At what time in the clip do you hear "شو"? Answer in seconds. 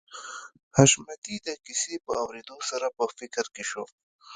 3.69-3.83